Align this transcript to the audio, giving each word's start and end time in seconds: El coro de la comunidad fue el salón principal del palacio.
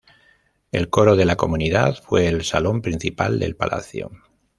El 0.71 0.89
coro 0.89 1.15
de 1.15 1.25
la 1.25 1.35
comunidad 1.35 1.93
fue 2.03 2.27
el 2.27 2.43
salón 2.43 2.81
principal 2.81 3.37
del 3.37 3.55
palacio. 3.55 4.09